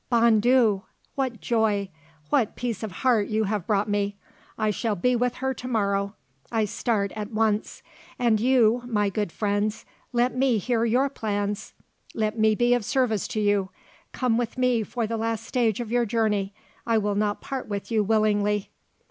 [0.09, 0.81] Bon Dieu!
[1.13, 1.87] what joy!
[2.31, 4.17] What peace of heart you have brought me!
[4.57, 6.15] I shall be with her to morrow.
[6.51, 7.83] I start at once.
[8.17, 11.75] And you, my good friends, let me hear your plans.
[12.15, 13.69] Let me be of service to you.
[14.11, 16.55] Come with me for the last stage of your journey.
[16.83, 18.71] I will not part with you willingly."